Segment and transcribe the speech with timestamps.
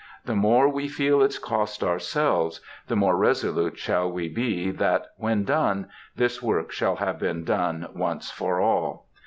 [0.25, 5.43] The more we feel its cost ourselves, the more resolute shall we be that, when
[5.43, 9.05] done, this work shall have been done once for all.